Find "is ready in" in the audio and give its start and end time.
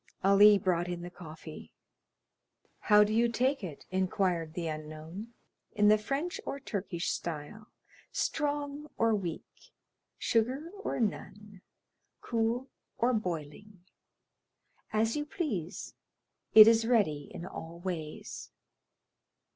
16.67-17.45